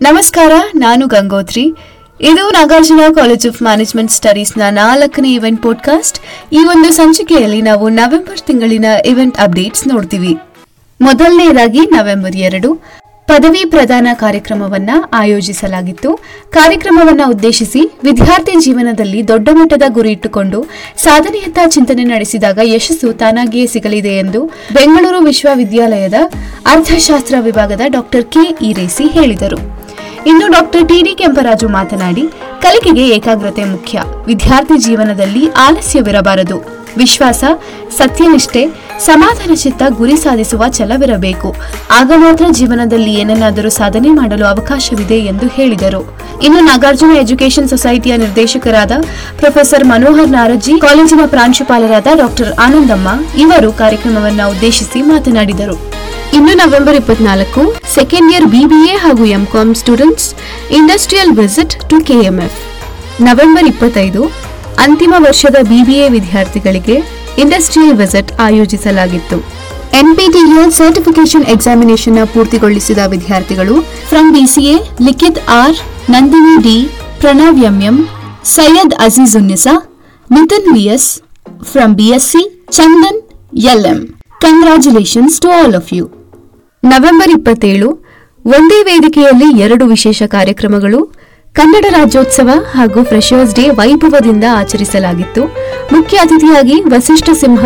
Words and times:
ನಮಸ್ಕಾರ, 0.00 0.52
ನಾನು 0.74 1.06
ಗಂಗೋತ್ರಿ. 1.06 1.62
ಇದು 2.20 2.50
ನಾಗಾರ್ಜುನ 2.50 3.00
ಕಾಲೇಜ್ 3.14 3.46
ಆಫ್ 3.48 3.62
ಮ್ಯಾನೇಜ್ಮೆಂಟ್ 3.62 4.12
ಸ್ಟಡೀಸ್ನ 4.12 4.62
ನಾಲ್ಕನೇ 4.70 5.30
ಇವೆಂಟ್ 5.34 5.62
ಪಾಡ್ಕಾಸ್ಟ್ 5.62 6.18
ಈ 6.52 6.60
ಒಂದು 6.64 6.88
ಸಂಚಿಕೆಯಲ್ಲಿ 6.92 7.62
ನಾವು 7.62 7.88
ನವೆಂಬರ್ 7.88 8.40
ತಿಂಗಳಿನ 8.40 8.84
ಇವೆಂಟ್ 9.06 9.38
ಅಪ್ಡೇಟ್ಸ್ 9.38 9.88
ನೋಡ್ತೀವಿ. 9.88 10.32
ಮೊದಲನೆಯದಾಗಿ 11.00 11.80
ನವೆಂಬರ್ 11.80 12.36
ಎರಡು, 12.36 12.70
ಪದವಿ 13.26 13.64
ಪ್ರದಾನ 13.64 14.08
ಕಾರ್ಯಕ್ರಮವನ್ನ 14.14 14.90
ಆಯೋಜಿಸಲಾಗಿತ್ತು. 15.12 16.10
ಕಾರ್ಯಕ್ರಮವನ್ನ 16.50 17.20
ಉದ್ದೇಶಿಸಿ 17.26 17.80
ವಿದ್ಯಾರ್ಥಿ 18.02 18.52
ಜೀವನದಲ್ಲಿ 18.60 19.28
ದೊಡ್ಡ 19.28 19.48
ಮಟ್ಟದ 19.52 19.82
ಗುರಿ 19.88 20.10
ಇಟ್ಟುಕೊಂಡು 20.10 20.60
ಸಾಧನೆಯತ್ತ 20.96 21.58
ಚಿಂತನೆ 21.68 22.04
ನಡೆಸಿದಾಗ 22.04 22.58
ಯಶಸ್ಸು 22.62 23.12
ತಾನಾಗಿಯೇ 23.12 23.66
ಸಿಗಲಿದೆ 23.66 24.08
ಎಂದು 24.08 24.42
ಬೆಂಗಳೂರು 24.46 25.18
ವಿಶ್ವವಿದ್ಯಾಲಯದ 25.18 26.20
ಅರ್ಥಶಾಸ್ತ್ರ 26.66 27.34
ವಿಭಾಗದ 27.40 27.80
ಡಾಕ್ಟರ್ 27.88 28.24
ಕೆ 28.24 28.44
ಈರೇಸಿ 28.66 29.06
ಹೇಳಿದರು. 29.08 29.85
ಇನ್ನು 30.30 30.46
ಡಾಕ್ಟರ್ 30.52 30.84
ಟಿ 30.90 31.02
ಡಿ 31.06 31.14
ಕೆಂಪರಾಜು 31.14 31.68
ಮಾತನಾಡಿ, 31.68 32.22
ಕಲಿಕೆಗೆ 32.62 33.04
ಏಕಾಗ್ರತೆ 33.16 33.64
ಮುಖ್ಯ. 33.64 34.02
ವಿದ್ಯಾರ್ಥಿ 34.26 34.76
ಜೀವನದಲ್ಲಿ 34.86 35.42
ಆಲಸ್ಯವಿರಬಾರದು. 35.64 36.56
ವಿಶ್ವಾಸ, 36.96 37.44
ಸತ್ಯನಿಷ್ಠೆ, 37.98 38.62
ಸಮಾಧಾನ 39.06 39.54
ಚಿತ್ತ 39.54 39.82
ಗುರಿ 39.88 40.16
ಸಾಧಿಸುವ 40.16 40.64
ಛಲವಿರಬೇಕು. 40.68 41.48
ಆಗ 41.90 42.12
ಮಾತ್ರ 42.16 42.44
ಜೀವನದಲ್ಲಿ 42.50 43.12
ಏನನ್ನಾದರೂ 43.14 43.70
ಸಾಧನೆ 43.70 44.10
ಮಾಡಲು 44.10 44.46
ಅವಕಾಶವಿದೆ 44.46 45.18
ಎಂದು 45.18 45.48
ಹೇಳಿದರು. 45.48 46.02
ಇನ್ನು 46.42 46.60
ನಾಗಾರ್ಜುನ 46.60 47.12
ಎಜುಕೇಷನ್ 47.24 47.68
ಸೊಸೈಟಿಯ 47.68 48.16
ನಿರ್ದೇಶಕರಾದ 48.16 48.92
ಪ್ರೊಫೆಸರ್ 49.42 49.84
ಮನೋಹರ್ 49.84 50.34
ನಾರಜಿ, 50.38 50.80
ಕಾಲೇಜಿನ 50.86 51.20
ಪ್ರಾಂಶುಪಾಲರಾದ 51.26 52.06
ಡಾಕ್ಟರ್ 52.22 52.52
ಆನಂದಮ್ಮ 52.66 53.08
ಇವರು 53.44 53.72
ಕಾರ್ಯಕ್ರಮವನ್ನು 53.72 54.50
ಉದ್ದೇಶಿಸಿ 54.54 55.02
ಮಾತನಾಡಿದರು. 55.12 55.95
ಇನ್ನು 56.34 56.54
ನವೆಂಬರ್ 56.54 56.96
ಇಪ್ಪತ್ನಾಲ್ಕು 56.96 57.62
ಸೆಕೆಂಡ್ 57.94 58.32
ಇಯರ್ 58.32 58.46
ಬಿಬಿಎ 58.54 58.94
ಹಾಗೂ 58.96 59.24
MCom 59.38 59.74
students 59.74 60.28
industrial 60.70 61.32
visit 61.40 61.74
to 61.90 61.98
KMF 62.00 62.58
November 63.20 63.66
ಇಪ್ಪತ್ತೈದು, 63.66 64.22
ಅಂತಿಮ 64.84 65.14
ವರ್ಷದ 65.18 65.58
ಬಿಬಿಎ 65.68 66.08
ವಿದ್ಯಾರ್ಥಿಗಳಿಗೆ 66.08 66.96
ಇಂಡಸ್ಟ್ರಿಯಲ್ 67.38 67.94
ವಿಸಿಟ್ 67.96 68.32
ಆಯೋಜಿಸಲಾಗಿತ್ತು. 68.46 69.38
ಎನ್ಪಿಟಿಎಲ್ 69.92 70.72
ಸರ್ಟಿಫಿಕೇಶನ್ 70.72 71.44
ಎಕ್ಸಾಮಿನೇಷನ್ 71.44 72.18
ಪೂರ್ತಿಗೊಳಿಸಿದ 72.34 72.98
ವಿದ್ಯಾರ್ಥಿಗಳು 73.14 73.76
from 74.08 74.30
BCA 74.34 74.74
Likhith 75.06 75.40
R 75.60 75.78
Nandini 76.10 76.56
D 76.66 76.76
Pranav 77.20 77.62
MM 77.64 77.96
Syed 78.44 78.94
Azeezunnisa 79.06 79.74
Nitin 80.30 80.68
VS 80.74 81.08
from 81.72 81.94
BSc 81.94 82.42
Chandan 82.70 83.20
LM 83.72 84.00
congratulations 84.40 85.40
to 85.40 85.48
all 85.60 85.74
of 85.74 85.92
you 85.94 86.04
November 86.92 87.32
ಇಪ್ಪತ್ತೇಳು, 87.36 87.88
ಒಂದೇ 88.56 88.78
ವೇದಿಕೆಯಲ್ಲಿ 88.88 89.48
ಎರಡು 89.64 89.84
ವಿಶೇಷ 89.86 90.22
ಕಾರ್ಯಕ್ರಮಗಳು, 90.34 91.00
ಕನ್ನಡ 91.54 91.86
ರಾಜ್ಯೋತ್ಸವ 91.90 92.50
ಹಾಗೂ 92.74 93.00
ಫ್ರೆಷರ್ಸ್ 93.04 93.54
ಡೇ 93.58 93.64
ವೈಭವದಿಂದ 93.70 94.44
ಆಚರಿಸಲಾಗಿತ್ತು. 94.60 95.42
ಮುಖ್ಯ 95.94 96.16
ಅತಿಥಿಯಾಗಿ 96.16 96.76
ವಸಿಷ್ಠ 96.92 97.30
ಸಿಂಹ, 97.42 97.64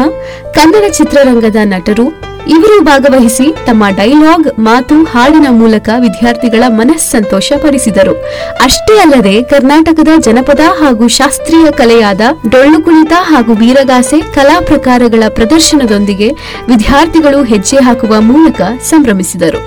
ಕನ್ನಡ 0.58 0.84
ಚಿತ್ರರಂಗದ 0.98 1.56
ನಟರು 1.72 2.06
ಇವರು 2.50 2.76
ಭಾಗವಹಿಸಿ 2.84 3.46
ತಮ್ಮ 3.66 3.84
ಡೈಲಾಗ್ 3.96 4.58
ಮಾತು 4.58 5.02
ಹಾಡಿನ 5.02 5.46
ಮೂಲಕ 5.50 5.88
ವಿದ್ಯಾರ್ಥಿಗಳ 5.98 6.64
ಮನಸ್ಸಂತೋಷ 6.68 7.52
ಪಡಿಸಿದರು. 7.62 8.14
ಅಷ್ಟೇ 8.60 8.94
ಅಲ್ಲದೆ 8.98 9.42
ಕರ್ನಾಟಕದ 9.42 10.08
ಜನಪದ 10.18 10.60
ಹಾಗೂ 10.80 11.08
ಶಾಸ್ತ್ರೀಯ 11.08 11.70
ಕಲೆಯಾದ 11.70 12.20
ಡೊಳ್ಳು 12.48 12.82
ಕುಣಿತ 12.82 13.12
ಹಾಗೂ 13.20 13.54
ವೀರಗಾಸೆ 13.54 14.20
ಕಲಾ 14.34 14.60
ಪ್ರಕಾರಗಳ 14.60 15.22
ಪ್ರದರ್ಶನದೊಂದಿಗೆ 15.28 16.30
ವಿದ್ಯಾರ್ಥಿಗಳು 16.68 17.42
ಹೆಜ್ಜೆ 17.44 17.76
ಹಾಕುವ 17.76 18.14
ಮೂಲಕ 18.20 18.60
ಸಂಭ್ರಮಿಸಿದರು. 18.90 19.60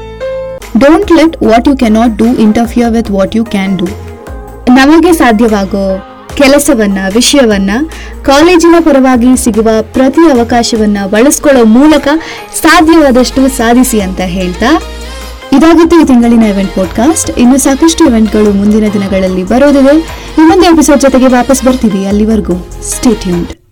Don't 0.78 1.11
let 1.11 1.38
what 1.44 1.67
you 1.67 1.78
cannot 1.78 2.17
do 2.17 2.26
interfere 2.26 2.92
with 2.92 3.11
what 3.11 3.36
you 3.36 3.45
can 3.45 3.78
do 3.78 3.89
ನಮಗೆ 4.73 5.14
ಸಾಧ್ಯವಾಗೋ 5.14 5.86
ಕೆಲಸವನ್ನ, 6.36 6.98
ವಿಷಯವನ್ನ, 7.14 7.72
ಕಾಲೇಜಿನ 8.23 8.76
ಪರವಾಗಿ 8.80 9.44
ಸಿಗುವ 9.44 9.70
ಪ್ರತಿ 9.81 10.31
ಅವಕಾಶವನ್ನ 10.31 10.98
ಬಳಸ್ಕೊಳ್ಳೋ 11.05 11.66
ಮೂಲಕ 11.66 12.08
ಸಾಧ್ಯವಾದಷ್ಟು 12.61 13.48
ಸಾಧಿಸಿ 13.58 14.02
ಅಂತ 14.02 14.20
ಹೇಳ್ತಾ, 14.20 14.83
ಇದಾಗಿತ್ತು 15.54 16.02
ಈ 16.02 16.05
ತಿಂಗಳಿನ 16.05 16.44
ಇವೆಂಟ್ 16.44 16.76
ಪಾಡ್ಕಾಸ್ಟ್ 16.76 17.30
ಇನ್ನು 17.38 17.58
ಸಾಕಷ್ಟು 17.58 18.05
ಇವೆಂಟ್ಗಳು 18.05 18.52
ಮುಂದಿನ 18.52 18.88
ದಿನಗಳಲ್ಲಿ 18.94 19.44
ಬರೋದಿದೆ. 19.44 19.98
ಇನ್ನೊಂದು 20.38 20.64
ಎಪಿಸೋಡ್ 20.64 21.02
ಜೊತೆಗೆ 21.02 21.27
ವಾಪಸ್ 21.27 21.64
ಬರ್ತೀವಿ 21.64 22.05
ಅಲ್ಲಿವರೆಗೂ. 22.05 22.70
Stay 22.82 23.14
tuned 23.14 23.63